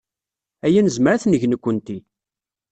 [0.65, 1.97] Aya nezmer ad t-neg nekkenti.